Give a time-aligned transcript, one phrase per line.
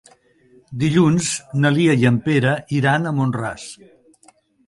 [0.83, 1.27] Dilluns
[1.65, 3.67] na Lia i en Pere iran a Mont-ras.